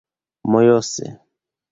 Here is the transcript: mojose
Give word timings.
mojose 0.51 1.05